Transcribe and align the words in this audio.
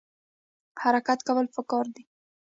حرکت 0.81 1.19
کول 1.27 1.45
پکار 1.55 1.85
دي 1.95 2.03